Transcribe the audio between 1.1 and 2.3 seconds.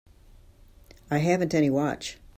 I haven't any watch.